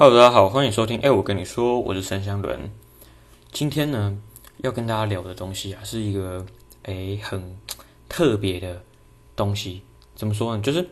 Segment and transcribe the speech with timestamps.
[0.00, 1.00] Hello，大家好，欢迎收听。
[1.00, 2.70] 哎，我跟你说，我是陈香伦。
[3.50, 4.16] 今天呢，
[4.58, 6.46] 要跟大家聊的东西啊，是一个
[6.84, 7.58] 哎很
[8.08, 8.80] 特别的
[9.34, 9.82] 东西。
[10.14, 10.62] 怎么说呢？
[10.62, 10.88] 就是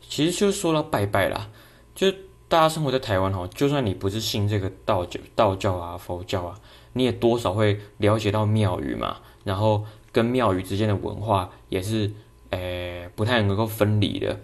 [0.00, 1.50] 其实就说到拜拜啦。
[1.94, 2.10] 就
[2.48, 6.58] 大家生活在台湾哈，就算你不是信这个道教、道教啊、佛教啊，
[6.94, 9.18] 你也多少会了解到庙宇嘛。
[9.44, 12.10] 然后跟庙宇之间的文化也是
[12.48, 14.40] 哎不太能够分离的。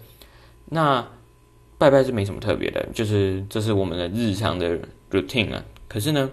[0.65, 1.07] 那
[1.79, 4.77] 拜拜是没什么特别的，就是这是我们的日常的
[5.09, 5.63] routine 啊。
[5.87, 6.29] 可是呢，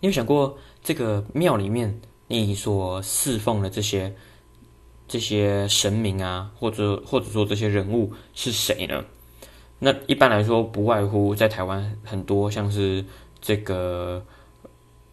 [0.00, 4.14] 你有想过这个庙里面你所侍奉的这些
[5.06, 9.04] 这些神明啊，或者或者说这些人物是谁呢？
[9.78, 13.04] 那一般来说，不外乎在台湾很多像是
[13.42, 14.24] 这个，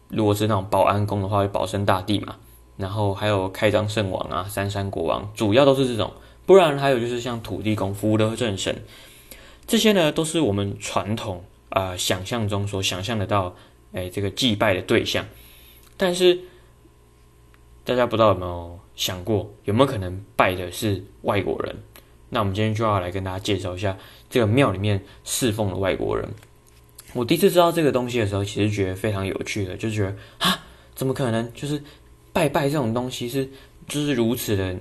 [0.08, 2.36] 如果是那种保安宫的话，保生大帝嘛，
[2.78, 6.10] 然后还有开漳圣王啊、三山国王，主要都是这种。
[6.46, 8.74] 不然还有就是像土地公、福德正神。
[9.70, 13.54] 这些呢，都是我们传统啊、想象中所想象得到，
[13.92, 15.24] 哎，这个祭拜的对象。
[15.96, 16.36] 但是
[17.84, 21.76] 大家不知道有没有想过，有没有可能拜的是外国人？
[22.30, 23.96] 那我们今天就要来跟大家介绍一下
[24.28, 26.28] 这个庙里面侍奉的外国人。
[27.12, 30.64] 我第一次知道这个东西的时候，其实觉得非常有趣的，就觉得啊，
[30.96, 31.48] 怎么可能？
[31.54, 31.80] 就是
[32.32, 33.48] 拜拜这种东西是
[33.86, 34.74] 就是如此的，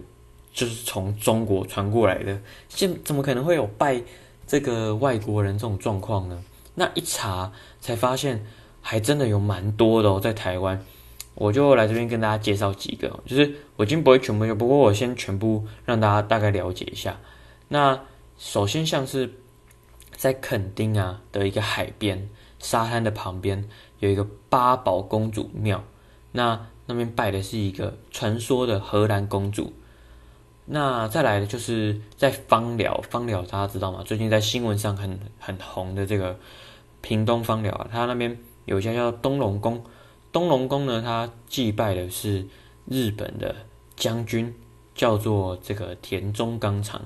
[0.52, 4.02] 就是从中国传过来的，现怎么可能会有拜？
[4.50, 8.44] 这个外国人这种状况呢，那一查才发现，
[8.82, 10.84] 还真的有蛮多的哦，在台湾，
[11.36, 17.20] 我就来这边跟大家介绍几个，就是我今天不会全部有，不过我先全部让大家大概了解一下。
[17.68, 18.02] 那
[18.40, 19.32] 首先像是
[20.16, 22.28] 在垦丁啊的一个海边
[22.58, 25.84] 沙滩的旁边有一个八宝公主庙，
[26.32, 29.74] 那那边拜的是一个传说的荷兰公主。
[30.72, 34.04] 那再来的就是在芳寮，芳寮大家知道吗？
[34.06, 36.38] 最近在新闻上很很红的这个
[37.02, 39.84] 屏东方寮啊，它那边有一家叫东龙宫，
[40.32, 42.46] 东龙宫呢，它祭拜的是
[42.86, 43.56] 日本的
[43.96, 44.54] 将军，
[44.94, 47.02] 叫做这个田中刚长，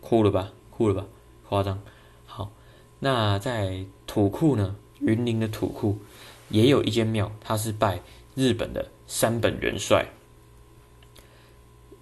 [0.00, 0.52] 酷了吧？
[0.70, 1.04] 酷了吧？
[1.48, 1.76] 夸张。
[2.24, 2.52] 好，
[3.00, 5.98] 那在土库呢，云林的土库
[6.50, 8.00] 也有一间庙，它是拜
[8.36, 10.06] 日本的山本元帅。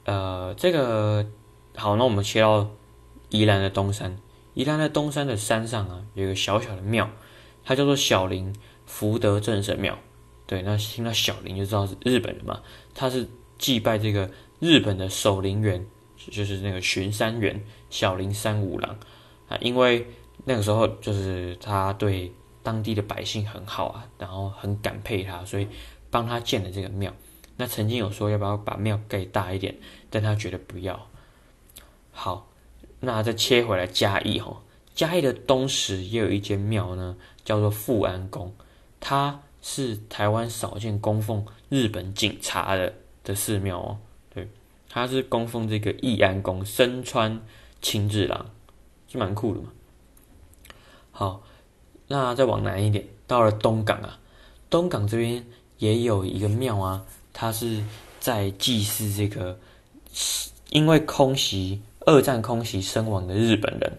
[0.08, 1.26] 呃，这个
[1.76, 2.66] 好，那我们切到
[3.28, 4.16] 宜兰的东山。
[4.54, 7.10] 宜兰的东山的山上啊，有一个小小的庙，
[7.62, 8.54] 它叫做小林
[8.86, 9.98] 福德正神庙。
[10.46, 12.62] 对，那听到小林就知道是日本人嘛。
[12.94, 14.30] 他是祭拜这个
[14.60, 15.84] 日本的守陵员，
[16.16, 18.98] 就是那个巡山员小林三五郎
[19.46, 19.58] 啊。
[19.60, 20.06] 因为
[20.46, 22.32] 那个时候就是他对
[22.62, 25.68] 当地的百姓很好啊，然后很感佩他，所以
[26.10, 27.12] 帮他建了这个庙。
[27.60, 29.74] 那曾经有说要不要把庙盖大一点，
[30.10, 31.08] 但他觉得不要。
[32.12, 32.48] 好，
[33.00, 34.62] 那再切回来嘉义哈，
[34.94, 38.54] 嘉义的东石也有一间庙呢，叫做富安宫，
[39.00, 43.98] 它是台湾少见供奉日本警察的的寺庙哦。
[44.32, 44.48] 对，
[44.88, 47.40] 它是供奉这个义安宫身穿
[47.82, 48.46] 青治郎，
[49.08, 49.72] 是蛮酷的嘛。
[51.10, 51.42] 好，
[52.06, 54.20] 那再往南一点，到了东港啊，
[54.70, 55.44] 东港这边
[55.78, 57.04] 也有一个庙啊。
[57.40, 57.80] 他是
[58.18, 59.56] 在祭祀这个
[60.70, 63.92] 因为空袭二战空袭身亡的日本人，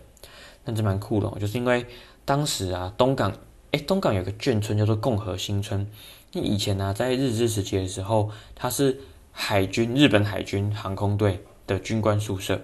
[0.66, 1.38] 那这蛮酷的哦。
[1.40, 1.86] 就是因为
[2.26, 3.32] 当时啊，东港
[3.72, 5.90] 哎，东港有个眷村叫做共和新村。
[6.34, 9.00] 那以前呢，啊，在日治时期的时候，它是
[9.32, 12.60] 海军日本海军航空队的军官宿舍。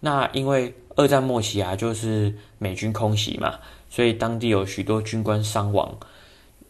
[0.00, 5.96] 那因为二战末期啊，就是美军空袭嘛，所以当地有许多军官伤亡。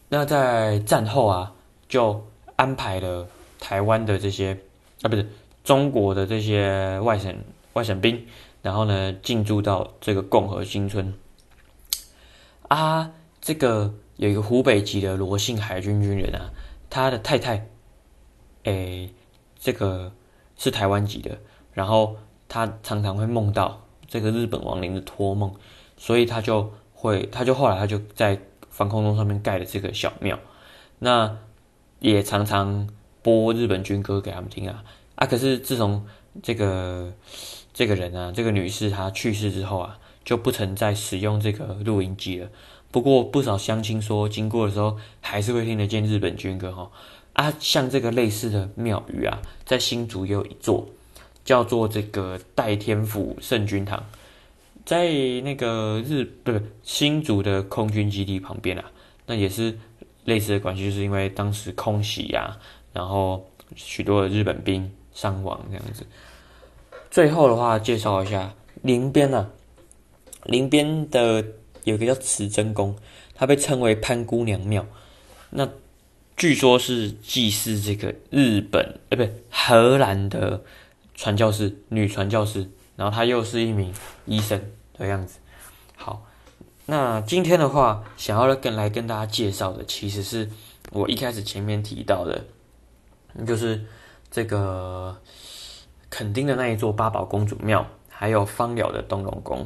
[0.09, 1.53] 那在战后啊，
[1.89, 2.23] 就
[2.61, 3.27] 安排了
[3.59, 4.55] 台湾的这些
[5.01, 5.27] 啊，不是
[5.63, 7.35] 中国的这些外省
[7.73, 8.23] 外省兵，
[8.61, 11.11] 然后呢进驻到这个共和新村
[12.67, 13.11] 啊。
[13.41, 16.53] 这个有一个湖北籍的罗姓海军军人啊，
[16.87, 17.65] 他的太太，
[18.65, 19.09] 诶，
[19.59, 20.11] 这个
[20.55, 21.39] 是台湾籍的，
[21.73, 22.15] 然后
[22.47, 25.51] 他常常会梦到这个日本亡灵的托梦，
[25.97, 30.37] 所以他就会，他就后来他就在防空洞上面盖了这个小庙，
[30.99, 31.35] 那。
[32.01, 32.89] 也常常
[33.21, 34.83] 播日本军歌给他们听啊
[35.13, 35.27] 啊！
[35.27, 36.03] 可是自从
[36.41, 37.13] 这个
[37.75, 42.49] 这个人啊，这个女士她去世之后啊，就不曾再使用这个录音机了。
[42.89, 46.91] 不过不少乡亲说，经过的时候还是会听得见日本军歌哈
[47.33, 47.53] 啊！
[47.59, 50.89] 像这个类似的庙宇啊，在新竹也有一座，
[51.45, 54.03] 叫做这个代天府圣君堂，
[54.83, 55.07] 在
[55.43, 58.85] 那个日不是新竹的空军基地旁边啊，
[59.27, 59.77] 那也是。
[60.25, 62.57] 类似的关系，就是因为当时空袭呀、啊，
[62.93, 63.45] 然后
[63.75, 66.05] 许多的日本兵伤亡这样子。
[67.09, 69.49] 最后的话，介绍一下林边啊，
[70.45, 71.43] 林边的
[71.83, 72.95] 有一个叫慈真宫，
[73.35, 74.85] 它被称为潘姑娘庙。
[75.49, 75.67] 那
[76.37, 80.63] 据说是祭祀这个日本，呃，不对，荷兰的
[81.13, 83.93] 传教士，女传教士，然后她又是一名
[84.25, 84.59] 医生
[84.97, 85.39] 的样子。
[85.95, 86.25] 好，
[86.91, 90.49] 那今天的话，想要跟来跟大家介绍的，其实是
[90.91, 92.43] 我一开始前面提到的，
[93.47, 93.81] 就是
[94.29, 95.17] 这个
[96.09, 99.65] 垦丁的那一座八宝公主庙，还有芳寮的东龙宫。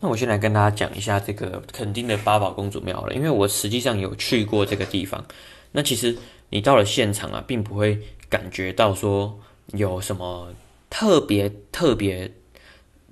[0.00, 5.24] 那我先来跟大家讲一下这个垦丁的八宝公主庙了，因为我实际上有去过这个地方。
[5.72, 6.14] 那其实
[6.50, 7.98] 你到了现场啊，并不会
[8.28, 10.52] 感觉到说有什么
[10.90, 12.30] 特别特别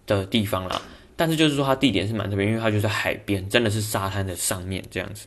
[0.06, 0.82] 的地方啦。
[1.17, 5.27] 但是就是说它地点是蛮特别，因为它就在海边，真的是沙滩的上面这样子。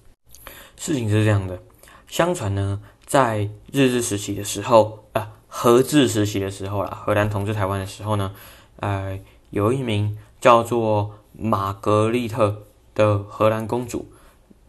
[0.78, 1.60] 事情是这样的，
[2.08, 8.34] 相传呢，在日治时期的时候啊，荷治时期的时候啦，荷兰统治台湾的时候呢，
[8.78, 9.20] 呃，
[9.50, 12.64] 有一名叫做玛格丽特
[12.94, 14.10] 的荷兰公主，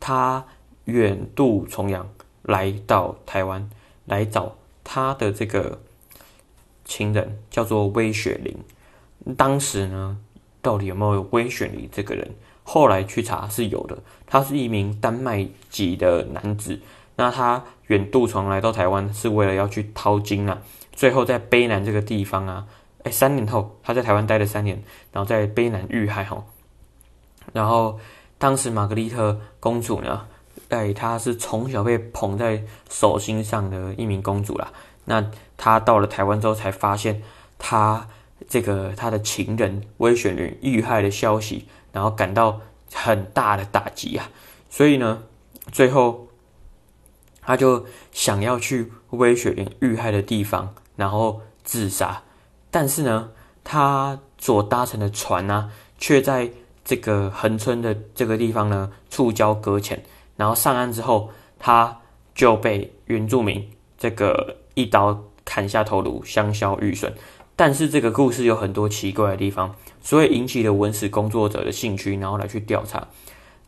[0.01, 0.45] 她
[0.87, 2.11] 远渡重洋
[2.43, 3.71] 来到台湾，
[4.07, 5.81] 来找她的这个
[6.85, 8.57] 情人，叫做威雪琳。
[9.37, 10.19] 当时呢，
[10.63, 12.29] 到底有没有威雪琳这个人？
[12.63, 16.79] 后来去查是有的，他是一名丹麦籍的男子。
[17.17, 20.59] 那他远渡重来到台湾，是为了要去淘金啊。
[20.93, 22.67] 最后在卑南这个地方啊，
[23.03, 26.45] 哎，三年后他在台湾待了三年，然后在卑南遇害哈。
[27.53, 27.99] 然后，
[28.39, 30.27] 当时玛格丽特公主呢，
[30.69, 34.71] 哎，她是从小被捧在手心上的一名公主啦。
[35.07, 37.23] 那她到了台湾之后，才发现
[37.59, 38.07] 她
[38.49, 42.61] 这个他的情人威雪琳遇害的消息，然后感到
[42.93, 44.31] 很大的打击啊。
[44.69, 45.23] 所以呢，
[45.73, 46.29] 最后
[47.41, 52.23] 他就想要去威雪琳遇害的地方，然后自杀。
[52.71, 53.31] 但是呢，
[53.65, 56.51] 他所搭乘的船呢、啊，却在
[56.85, 60.03] 这个横村的这个地方呢，触礁搁浅，
[60.37, 62.01] 然后上岸之后，他
[62.35, 67.13] 就被原住民这个一刀砍下头颅，香消玉损。
[67.61, 73.07] 但是这个故事有很多奇怪的地方，所以引起了文史工作者的兴趣，然后来去调查。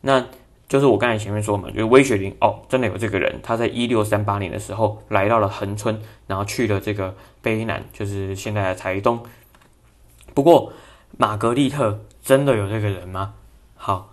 [0.01, 0.25] 那
[0.67, 7.13] 就是我刚才前面说嘛，就是威雪林哦，真的有这个人，他在一六三八年的时候来到了恒春，然后去了这个
[7.43, 9.23] 卑南，就是现在的台东。
[10.33, 10.73] 不过
[11.15, 11.99] 玛格丽特。
[12.23, 13.33] 真的有这个人吗？
[13.75, 14.09] 好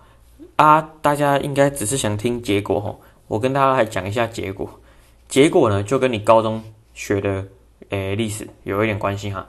[0.57, 2.99] 啊，大家应该只是想听结果吼，
[3.29, 4.69] 我跟大家来讲一下结果。
[5.29, 6.61] 结果呢，就跟你高中
[6.93, 7.47] 学的
[7.89, 9.47] 诶历史有一点关系哈。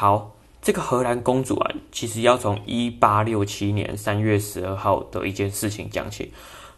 [0.00, 0.30] 好，
[0.62, 6.32] 这个荷兰公主啊，其实要从一八六七年三月十二号的一件事情讲起。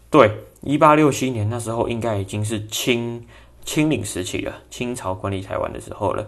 [0.09, 3.23] 对，一八六七年那时候应该已经是清
[3.63, 6.27] 清领时期了，清朝管理台湾的时候了。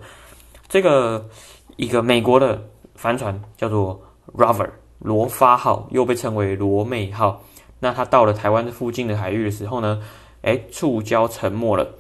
[0.69, 1.27] 这个
[1.77, 2.62] 一个美国的
[2.95, 3.99] 帆船叫做
[4.37, 4.69] Rover。
[4.99, 7.43] 罗发号又被称为罗妹号，
[7.81, 10.03] 那他到了台湾附近的海域的时候呢，
[10.43, 11.95] 哎，触礁沉没了。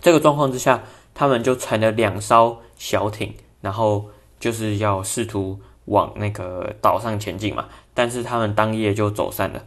[0.00, 4.08] 这个状况之下，他们就乘了两艘小艇，然后
[4.38, 7.68] 就是要试图往那个岛上前进嘛。
[7.94, 9.62] 但是他们当夜就走散了，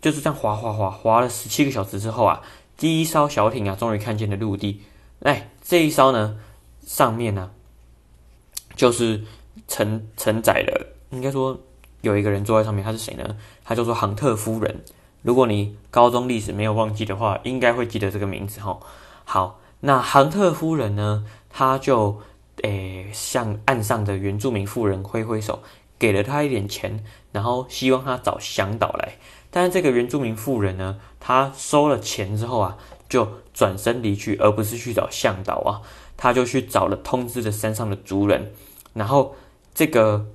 [0.00, 2.42] 就是这样划划划划了十七个小时之后啊，
[2.76, 4.82] 第一艘小艇啊，终于看见了陆地。
[5.20, 6.36] 哎，这一艘呢，
[6.84, 9.22] 上面呢、啊，就是
[9.68, 10.86] 承承载了。
[11.10, 11.60] 应该说
[12.00, 13.36] 有一个人坐在上面，他是谁呢？
[13.64, 14.82] 他叫做杭特夫人。
[15.22, 18.78] 如果你高中历史没有忘记的话，应该会记得这个名字哈。
[19.24, 22.20] 好，那杭特夫人呢，他就
[22.62, 25.62] 诶向岸上的原住民妇人挥挥手，
[25.98, 29.14] 给了他一点钱，然后希望他找向导来。
[29.50, 32.76] 但是这个原住民妇人呢，他收了钱之后啊，
[33.08, 35.82] 就转身离去，而不是去找向导啊，
[36.16, 38.52] 他就去找了通知的山上的族人，
[38.92, 39.34] 然后
[39.74, 40.26] 这个。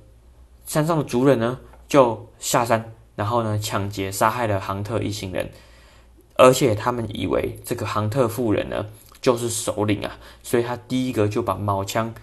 [0.66, 1.58] 山上的族人呢，
[1.88, 5.50] 就下山，然后呢，抢劫杀害了杭特一行人，
[6.36, 8.86] 而且他们以为这个杭特妇人呢
[9.20, 12.14] 就是首领啊，所以他第一个就把矛枪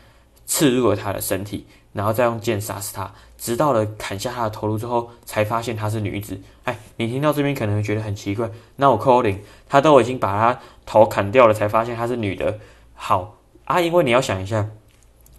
[0.46, 6.40] 刺入了他的身体，然后再用剑杀死他，直到了砍下他的头颅之后，才发现她是女子。
[6.64, 12.60] 哎，你听到这边可能会觉得很奇怪，那我 calling 他都已经把他头砍掉了，才发现她是女的。
[12.94, 14.70] 好啊，因为你要想一下，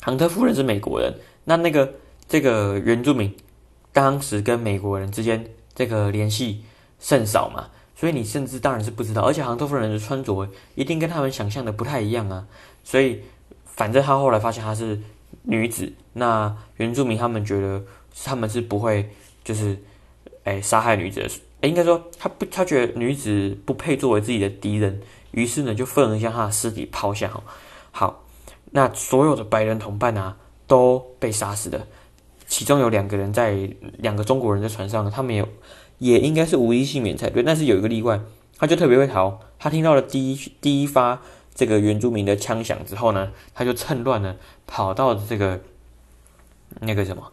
[0.00, 1.94] 杭特夫人是美国人，那那个。
[2.30, 3.34] 这个原住民
[3.90, 6.62] 当时跟美国人之间这个联系
[7.00, 9.22] 甚少嘛，所以你甚至当然是不知道。
[9.22, 12.46] 而且杭州夫人的穿着一定跟他们想象的不太一样啊，
[12.84, 13.22] 所以
[13.64, 15.00] 反正他后来发现她是
[15.42, 17.82] 女子，那原住民他们觉得
[18.24, 19.10] 他们是不会
[19.42, 19.76] 就是
[20.44, 21.28] 诶杀害女子的，
[21.62, 25.00] 诶应该说他不他觉得女子不配作为自己的敌人，
[25.32, 27.28] 于是呢就愤而将她的尸体抛下。
[27.90, 28.24] 好，
[28.70, 30.36] 那所有的白人同伴啊
[30.68, 31.84] 都被杀死了。
[32.48, 35.46] 其中有两个人在两个中国人在船上，他们也
[35.98, 37.42] 也应该是无一幸免才对。
[37.42, 38.18] 但是有一个例外，
[38.58, 39.38] 他就特别会逃。
[39.58, 41.20] 他听到了第一第一发
[41.54, 44.34] 这个原住民的枪响之后呢，他就趁乱呢
[44.66, 45.60] 跑到这个
[46.80, 47.30] 那个什么，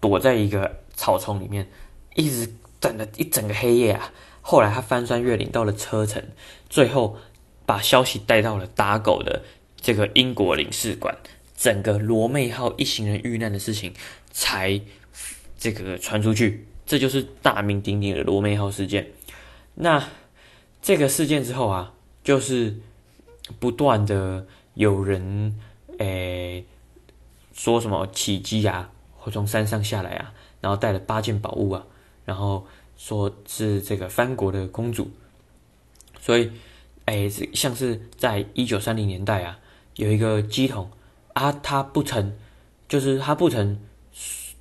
[0.00, 1.68] 躲在一个草丛里面，
[2.14, 4.12] 一直等了一整个黑夜啊。
[4.40, 6.32] 后来他翻山越岭到了车臣，
[6.68, 7.16] 最后
[7.66, 9.42] 把消息带到了打狗的
[9.80, 11.16] 这个英国领事馆，
[11.56, 13.92] 整个罗妹号一行人遇难的事情
[14.34, 14.78] 才
[15.56, 19.06] 这个传出去，这就是大名鼎鼎的罗妹号事件。
[19.76, 20.06] 那
[20.82, 22.76] 这个事件之后啊，就是
[23.58, 25.58] 不断的有人
[25.98, 26.64] 诶
[27.54, 31.86] 说什么起机啊，或从山上下来啊，然后带了八件宝物啊，
[32.24, 32.66] 然后。
[32.96, 35.10] 说是这个藩国的公主，
[36.20, 36.52] 所以，
[37.06, 39.58] 哎，像是在一九三零年代啊，
[39.96, 40.88] 有一个乩童
[41.32, 42.32] 啊，他不曾，
[42.88, 43.80] 就是他不曾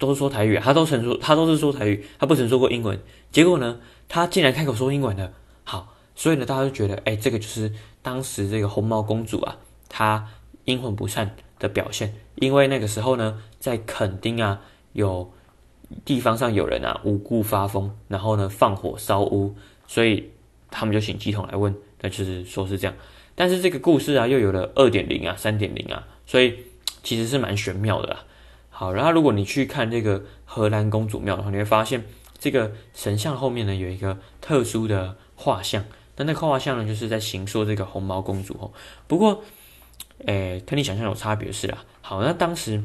[0.05, 2.99] 都是说台语，他都曾说，他都是说台语，他不曾说过英文。
[3.31, 3.79] 结果呢，
[4.09, 5.31] 他竟然开口说英文了。
[5.63, 9.57] 好，所以呢，大家就觉得，哎，这个就是当时这个红毛公主啊，
[9.87, 10.27] 她
[10.65, 12.13] 阴魂不散的表现。
[12.35, 15.31] 因为那个时候呢，在垦丁啊，有。
[16.05, 19.53] 地方上有人啊无故发疯，然后呢放火烧屋，
[19.85, 20.31] 所以
[20.71, 22.95] 他们就请乩童来问，那就是说是这样。
[23.35, 26.55] 但是这个故事啊又有了二点零啊、三点零啊，所以
[27.03, 28.23] 其实是蛮玄妙的啦。
[28.75, 32.03] 好，然后如果你去看这个荷兰公主庙的话，你会发现
[32.39, 35.85] 这个神像后面呢有一个特殊的画像，
[36.17, 38.71] 那那个画像呢就是在形塑这个红毛公主哦。
[39.07, 39.43] 不过，
[40.25, 41.85] 诶，跟你想象有差别是啦。
[42.01, 42.83] 好，那当时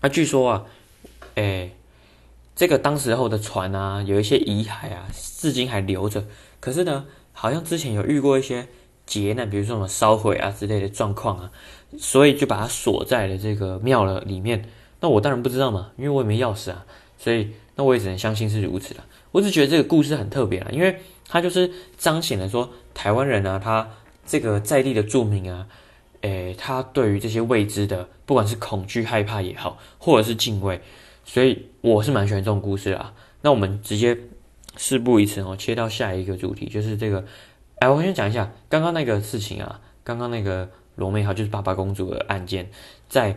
[0.00, 0.64] 啊，据说啊，
[1.36, 1.76] 诶。
[2.54, 6.22] 这个当时候的船啊，有一些遗骸啊，至今还留着。
[6.60, 8.68] 可是呢，好像之前有遇过一些
[9.06, 11.50] 劫难，比如说什么烧毁啊之类的状况啊，
[11.98, 14.68] 所以就把它锁在了这个庙了里面。
[15.02, 16.86] 那我当然不知道嘛，因为我也没钥匙啊，
[17.18, 19.04] 所以那我也只能相信是如此了。
[19.32, 20.96] 我只觉得这个故事很特别啊，因为
[21.28, 23.88] 它就是彰显了说台湾人啊，他
[24.24, 25.66] 这个在地的住民啊，
[26.20, 30.80] 诶，他对于这些未知的，不管是恐惧、害怕也好，或者是敬畏。
[31.24, 33.12] 所以我是蛮喜欢这种故事啊。
[33.40, 34.16] 那我们直接
[34.76, 37.24] 事不宜迟哦，切到下一个主题，就是这个。
[37.80, 42.70] 哎，我先讲一下刚刚那个事情啊，刚刚那个罗妹号就是八八公主的案件，
[43.08, 43.36] 在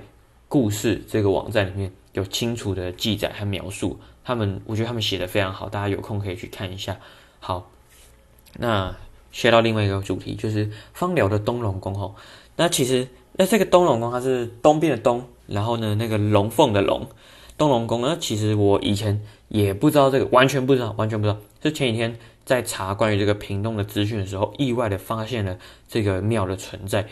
[0.55, 3.99] 故事这个网站里面有清楚的记载和描述。
[4.23, 6.97] 他们，我觉得他们写的非常好，大家有空可以去看一下。
[7.41, 7.69] 好，
[8.57, 8.95] 那
[9.33, 12.15] 切到另外一个主题，就是方寮的东龙宫吼。
[12.55, 17.05] 那其实，那这个东龙宫它是东边的东，然后呢，那个龙凤的龙。
[17.57, 21.37] 东龙宫，那其实我以前也不知道这个，完全不知道，完全不知道。
[21.61, 25.57] 是前几天在查关于这个屏东的资讯的时候，意外的发现了
[25.89, 27.05] 这个庙的存在。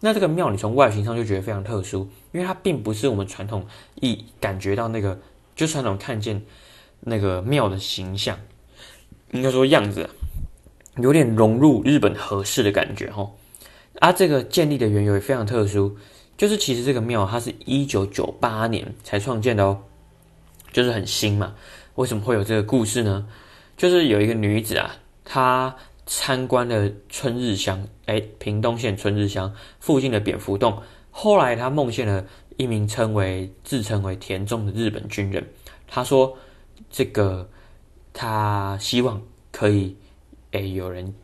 [0.00, 5.18] 那这个庙，你从外形上就觉得非常特殊，因为它并不是我们传统一感觉到那个，
[5.54, 6.42] 就传统看见
[7.00, 8.38] 那个庙的形象，
[9.32, 10.08] 应该说样子
[10.96, 13.30] 有点融入日本和式的感觉哈。
[14.00, 15.96] 啊，这个建立的缘由也非常特殊。
[16.36, 19.80] 就是其实这个庙它是一九九八年才创建的哦，
[20.70, 21.54] 就是很新嘛。
[21.94, 23.26] 为什么会有这个故事呢？
[23.78, 25.74] 就是有一个女子啊，她
[26.06, 30.82] 参观了春日乡，哎，屏东县春日乡附近的蝙蝠洞。
[31.10, 32.24] 后来他梦见了
[32.56, 35.46] 一名称为自称为田中的日本军人，
[35.86, 36.38] 他说
[36.88, 37.50] 这个
[38.12, 39.20] 他希望
[39.52, 39.96] 可以，
[40.52, 41.14] 哎，有人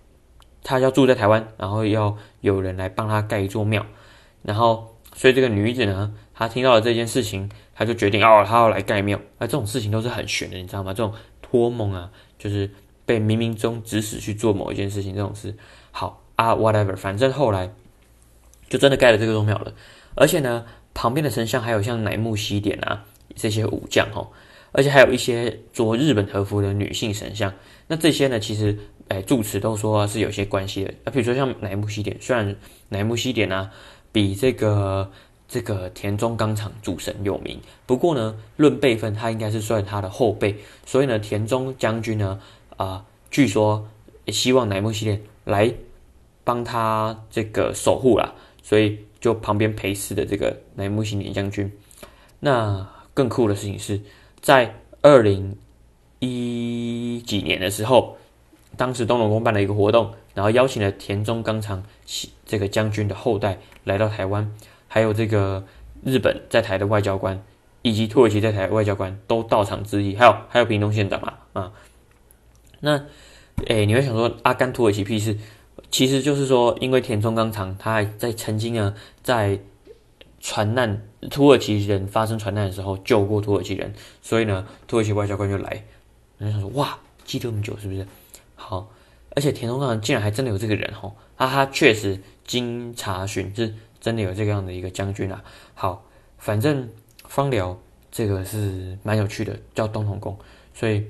[0.63, 3.87] 他要住在台湾，然后要有人来帮他盖一座庙，
[4.43, 4.89] 然后。
[5.15, 9.21] 所以这个女子呢，她听到了这件事情，她就决定哦，她要来盖庙。
[9.37, 10.95] 那这种事情都是很玄的，你知道吗？
[10.95, 11.13] 这种
[11.43, 12.71] 托梦啊，就是
[13.07, 15.55] 被冥冥中指使去做某一件事情，这种事。
[15.91, 17.73] 好啊，whatever，反正后来
[18.69, 19.73] 就真的盖了这个宗庙了。
[20.15, 23.05] 而且呢，旁边的神像还有像乃木希典啊
[23.35, 24.29] 这些武将哦，
[24.73, 27.53] 而且还有一些着日本和服的女性神像。
[27.87, 28.79] 那这些呢，其实
[29.09, 30.95] 哎，住持都说是有些关系的。
[31.05, 32.57] 啊，比如说像乃木希典，虽然
[32.89, 33.71] 乃木希典呢、啊。
[34.15, 35.11] 比这个
[35.49, 40.55] 这个田中钢厂主神有名，不过呢，论辈分，他应该是算他的后辈，
[40.85, 42.39] 所以呢，田中将军呢，
[42.83, 43.87] 啊、据说
[44.29, 45.73] 希望乃木希典来
[46.43, 51.71] 帮他这个守护啦，所以就旁边陪侍的这个乃木希典将军。
[52.41, 54.01] 那更酷的事情是
[54.41, 55.57] 在二零
[56.19, 58.17] 一几年的时候，
[58.77, 61.83] 当时东龙宫办了一个活动，然后邀请了田中纲长
[62.45, 63.59] 这个将军的后代。
[63.85, 64.49] 来到台湾，
[64.87, 65.65] 还有这个
[66.05, 67.43] 日本在台的外交官，
[67.83, 71.73] 以及土耳其在台的外交官都到场致意，还有还有屏东县长啊啊，
[72.85, 73.07] 那
[73.67, 75.39] 诶，你会想说阿甘土耳其屁事？
[75.91, 79.59] 其实就是说，因为田中纲长他还在曾经呢，在
[80.41, 85.85] 船难，土耳其人发生船难的时候救过土耳其人，所以呢，土耳其外交官就来，
[86.39, 88.07] 人家想说哇，记得这么久是不是？
[88.57, 88.91] 好，
[89.37, 95.45] 而且田中上竟然还真的有这个人吼，啊，他确实经查询是真的有这个样的一个将军啊。
[95.75, 96.05] 好，
[96.39, 96.89] 反正
[97.29, 97.79] 芳寮
[98.11, 100.37] 这个是蛮有趣的，叫东同宫，
[100.75, 101.07] 所以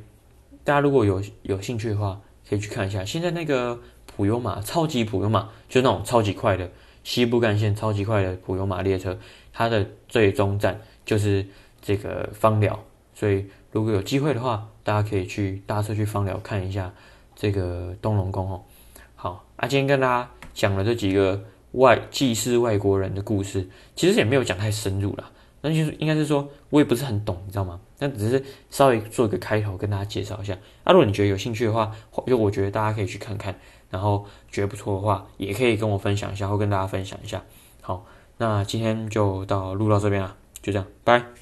[0.65, 3.05] 大家如果有有兴趣的话，可以去看一下。
[3.05, 6.71] 现在那个普悠玛，超级普悠玛，就那种超级快的。
[7.05, 9.19] 西部干线超级快的普悠玛列车，
[9.53, 11.45] 它的最终站就是
[11.81, 16.95] 这个芳寮，所以如果有机会的话，大家可以去搭车去芳寮看一下
[17.35, 18.63] 这个东龙宫哦。
[19.17, 21.43] 好，啊，今天跟大家讲了这几个
[21.73, 25.29] 外祭祀外国人的故事，其实也没有讲太深入啦，
[25.63, 27.81] 那就是应该是说我也不是很懂，你知道吗？
[27.99, 30.53] 那只是稍微做一个开头跟大家介绍一下。
[30.85, 31.91] 啊，如果你觉得有兴趣的话，
[32.27, 33.59] 就我觉得大家可以去看看。
[33.91, 37.43] 然后觉得不错的话，也可以跟我分享一下，或跟大家分享一下。
[37.83, 38.07] 好，
[38.39, 41.42] 那今天就到录到这边了，就这样，拜。